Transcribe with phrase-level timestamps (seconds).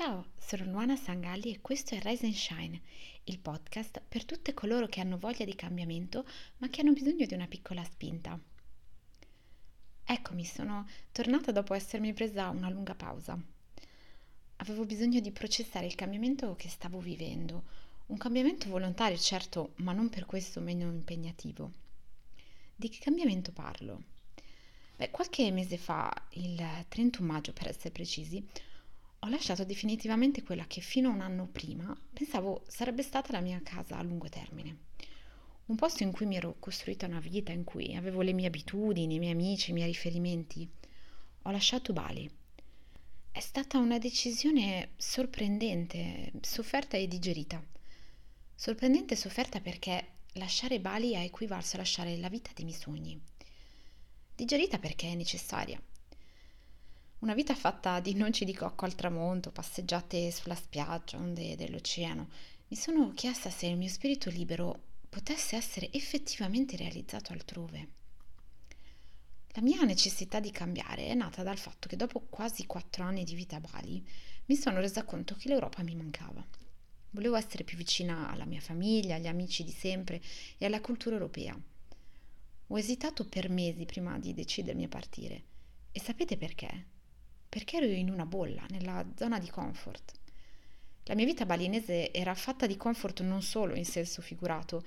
[0.00, 2.80] Ciao, sono Luana Sangalli e questo è Rise and Shine,
[3.24, 6.24] il podcast per tutte coloro che hanno voglia di cambiamento
[6.58, 8.38] ma che hanno bisogno di una piccola spinta.
[10.04, 13.36] Eccomi, sono tornata dopo essermi presa una lunga pausa.
[14.58, 17.64] Avevo bisogno di processare il cambiamento che stavo vivendo,
[18.06, 21.72] un cambiamento volontario certo, ma non per questo meno impegnativo.
[22.76, 24.02] Di che cambiamento parlo?
[24.94, 28.46] Beh, qualche mese fa, il 31 maggio per essere precisi,
[29.20, 33.60] ho lasciato definitivamente quella che fino a un anno prima pensavo sarebbe stata la mia
[33.62, 34.86] casa a lungo termine.
[35.66, 39.16] Un posto in cui mi ero costruita una vita, in cui avevo le mie abitudini,
[39.16, 40.66] i miei amici, i miei riferimenti.
[41.42, 42.30] Ho lasciato Bali.
[43.30, 47.62] È stata una decisione sorprendente, sofferta e digerita.
[48.54, 53.20] Sorprendente e sofferta perché lasciare Bali ha equivalso a lasciare la vita dei miei sogni.
[54.34, 55.78] Digerita perché è necessaria
[57.28, 62.26] una vita fatta di noci di cocco al tramonto, passeggiate sulla spiaggia, onde dell'oceano.
[62.68, 67.88] Mi sono chiesta se il mio spirito libero potesse essere effettivamente realizzato altrove.
[69.48, 73.34] La mia necessità di cambiare è nata dal fatto che dopo quasi quattro anni di
[73.34, 74.02] vita a Bali
[74.46, 76.42] mi sono resa conto che l'Europa mi mancava.
[77.10, 80.22] Volevo essere più vicina alla mia famiglia, agli amici di sempre
[80.56, 81.54] e alla cultura europea.
[82.68, 85.42] Ho esitato per mesi prima di decidermi a partire.
[85.92, 86.96] E sapete perché?
[87.48, 90.12] Perché ero in una bolla, nella zona di comfort.
[91.04, 94.84] La mia vita balinese era fatta di comfort non solo in senso figurato.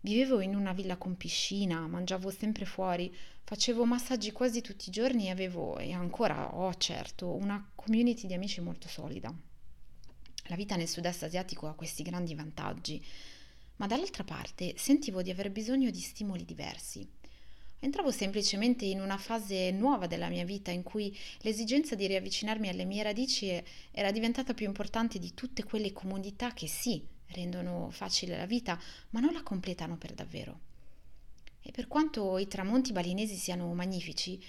[0.00, 3.14] Vivevo in una villa con piscina, mangiavo sempre fuori,
[3.44, 8.34] facevo massaggi quasi tutti i giorni e avevo, e ancora ho certo, una community di
[8.34, 9.32] amici molto solida.
[10.46, 13.00] La vita nel sud-est asiatico ha questi grandi vantaggi,
[13.76, 17.08] ma dall'altra parte sentivo di aver bisogno di stimoli diversi.
[17.84, 22.84] Entravo semplicemente in una fase nuova della mia vita in cui l'esigenza di riavvicinarmi alle
[22.84, 23.60] mie radici
[23.90, 28.78] era diventata più importante di tutte quelle comodità che sì, rendono facile la vita,
[29.10, 30.60] ma non la completano per davvero.
[31.60, 34.40] E per quanto i tramonti balinesi siano magnifici,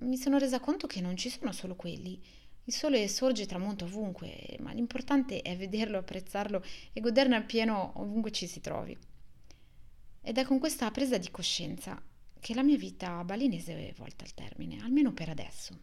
[0.00, 2.18] mi sono resa conto che non ci sono solo quelli.
[2.64, 8.30] Il sole sorge e tramonta ovunque, ma l'importante è vederlo, apprezzarlo e goderne appieno ovunque
[8.30, 8.96] ci si trovi.
[10.22, 12.07] Ed è con questa presa di coscienza
[12.40, 15.78] che la mia vita balinese è volta al termine, almeno per adesso.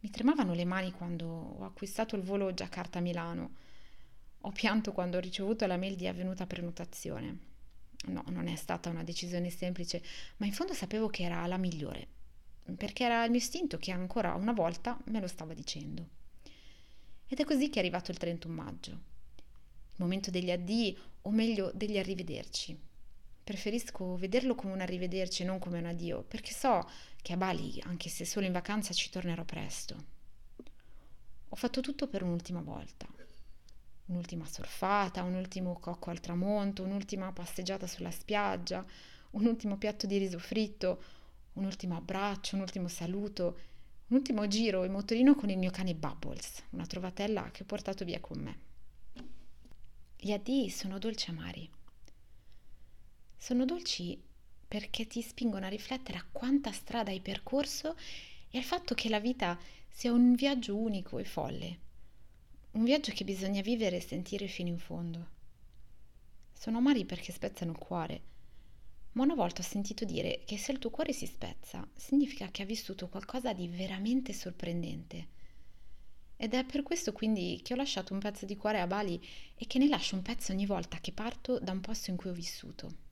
[0.00, 3.50] Mi tremavano le mani quando ho acquistato il volo Giacarta-Milano.
[4.42, 7.46] Ho pianto quando ho ricevuto la mail di avvenuta prenotazione.
[8.06, 10.02] No, non è stata una decisione semplice,
[10.36, 12.06] ma in fondo sapevo che era la migliore,
[12.76, 16.06] perché era il mio istinto che ancora una volta me lo stava dicendo.
[17.26, 21.72] Ed è così che è arrivato il 31 maggio, il momento degli addii, o meglio
[21.74, 22.86] degli arrivederci.
[23.48, 26.86] Preferisco vederlo come un arrivederci, non come un addio, perché so
[27.22, 30.04] che a Bali, anche se solo in vacanza, ci tornerò presto.
[31.48, 33.06] Ho fatto tutto per un'ultima volta.
[34.04, 38.84] Un'ultima surfata, un ultimo cocco al tramonto, un'ultima passeggiata sulla spiaggia,
[39.30, 41.02] un ultimo piatto di riso fritto,
[41.54, 43.58] un ultimo abbraccio, un ultimo saluto,
[44.08, 48.04] un ultimo giro in motorino con il mio cane Bubbles, una trovatella che ho portato
[48.04, 48.58] via con me.
[50.18, 51.76] Gli addii sono dolci amari.
[53.38, 54.20] Sono dolci
[54.66, 57.96] perché ti spingono a riflettere a quanta strada hai percorso
[58.50, 61.78] e al fatto che la vita sia un viaggio unico e folle,
[62.72, 65.28] un viaggio che bisogna vivere e sentire fino in fondo.
[66.52, 68.22] Sono amari perché spezzano il cuore,
[69.12, 72.62] ma una volta ho sentito dire che se il tuo cuore si spezza, significa che
[72.62, 75.28] ha vissuto qualcosa di veramente sorprendente.
[76.36, 79.66] Ed è per questo quindi che ho lasciato un pezzo di cuore a Bali e
[79.66, 82.34] che ne lascio un pezzo ogni volta che parto da un posto in cui ho
[82.34, 83.06] vissuto.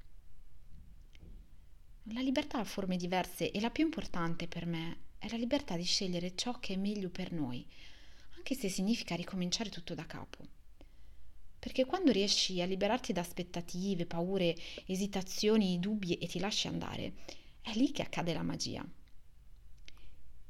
[2.11, 5.83] La libertà ha forme diverse e la più importante per me è la libertà di
[5.83, 7.67] scegliere ciò che è meglio per noi,
[8.37, 10.45] anche se significa ricominciare tutto da capo.
[11.59, 14.55] Perché quando riesci a liberarti da aspettative, paure,
[14.87, 17.13] esitazioni, dubbi e ti lasci andare,
[17.61, 18.87] è lì che accade la magia.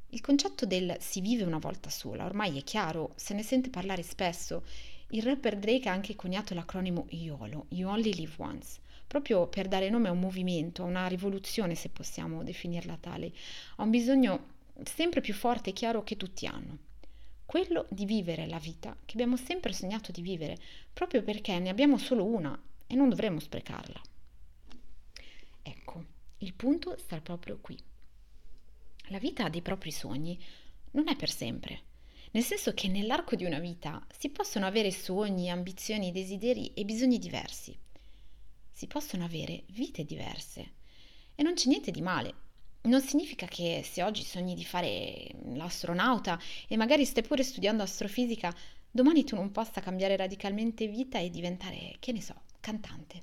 [0.09, 4.02] Il concetto del si vive una volta sola ormai è chiaro, se ne sente parlare
[4.02, 4.62] spesso.
[5.11, 9.88] Il rapper Drake ha anche coniato l'acronimo YOLO, You Only Live Once, proprio per dare
[9.88, 13.32] nome a un movimento, a una rivoluzione, se possiamo definirla tale,
[13.76, 16.79] a un bisogno sempre più forte e chiaro che tutti hanno.
[17.47, 20.58] Quello di vivere la vita che abbiamo sempre sognato di vivere,
[20.93, 24.00] proprio perché ne abbiamo solo una e non dovremmo sprecarla.
[25.62, 26.05] Ecco,
[26.38, 27.79] il punto sta proprio qui.
[29.11, 30.37] La vita dei propri sogni
[30.91, 31.81] non è per sempre,
[32.37, 37.19] nel senso che nell'arco di una vita si possono avere sogni, ambizioni, desideri e bisogni
[37.19, 37.77] diversi
[38.77, 40.73] si possono avere vite diverse.
[41.35, 42.44] E non c'è niente di male.
[42.83, 46.38] non significa che se oggi sogni di fare l'astronauta
[46.69, 48.55] e magari stai pure studiando astrofisica,
[48.91, 53.23] domani tu non possa cambiare radicalmente vita e diventare, che ne so, cantante.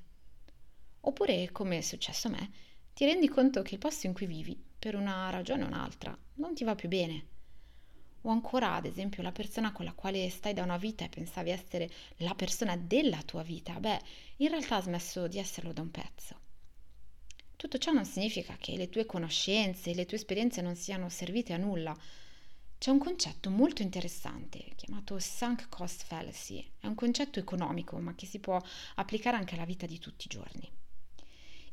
[1.02, 2.50] Oppure, come è successo a me,
[2.92, 6.54] ti rendi conto che il posto in cui vivi, per una ragione o un'altra, non
[6.54, 7.33] ti va più bene.
[8.26, 11.50] O ancora, ad esempio, la persona con la quale stai da una vita e pensavi
[11.50, 14.00] essere la persona della tua vita, beh,
[14.38, 16.40] in realtà ha smesso di esserlo da un pezzo.
[17.54, 21.52] Tutto ciò non significa che le tue conoscenze e le tue esperienze non siano servite
[21.52, 21.94] a nulla.
[22.78, 26.66] C'è un concetto molto interessante chiamato sunk cost fallacy.
[26.78, 28.58] È un concetto economico, ma che si può
[28.96, 30.70] applicare anche alla vita di tutti i giorni.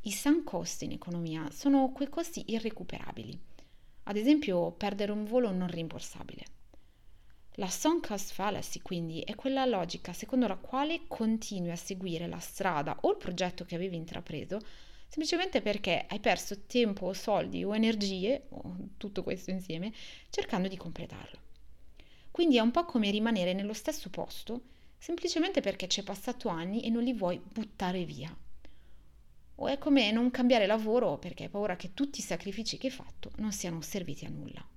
[0.01, 3.39] I sunk cost in economia sono quei costi irrecuperabili.
[4.03, 6.45] Ad esempio, perdere un volo non rimborsabile.
[7.55, 12.39] La sunk cost fallacy, quindi, è quella logica secondo la quale continui a seguire la
[12.39, 14.59] strada o il progetto che avevi intrapreso
[15.07, 19.91] semplicemente perché hai perso tempo, soldi o energie, o tutto questo insieme,
[20.29, 21.39] cercando di completarlo.
[22.31, 24.61] Quindi è un po' come rimanere nello stesso posto
[24.97, 28.33] semplicemente perché ci hai passato anni e non li vuoi buttare via.
[29.63, 32.93] O è come non cambiare lavoro perché hai paura che tutti i sacrifici che hai
[32.93, 34.67] fatto non siano serviti a nulla.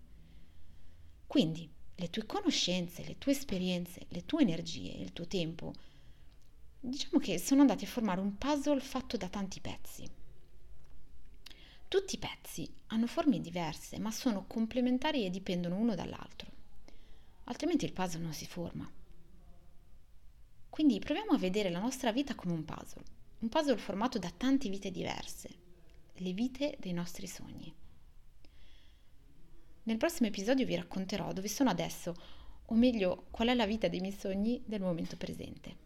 [1.27, 5.73] Quindi le tue conoscenze, le tue esperienze, le tue energie, il tuo tempo,
[6.79, 10.07] diciamo che sono andati a formare un puzzle fatto da tanti pezzi.
[11.89, 16.51] Tutti i pezzi hanno forme diverse, ma sono complementari e dipendono uno dall'altro.
[17.45, 18.91] Altrimenti il puzzle non si forma.
[20.69, 24.71] Quindi proviamo a vedere la nostra vita come un puzzle un puzzle formato da tante
[24.71, 25.51] vite diverse,
[26.15, 27.71] le vite dei nostri sogni.
[29.83, 32.17] Nel prossimo episodio vi racconterò dove sono adesso,
[32.65, 35.77] o meglio, qual è la vita dei miei sogni del momento presente.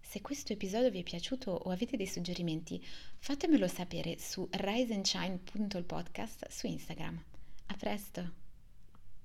[0.00, 2.84] Se questo episodio vi è piaciuto o avete dei suggerimenti,
[3.18, 7.22] fatemelo sapere su riseandshine.podcast su Instagram.
[7.66, 8.47] A presto!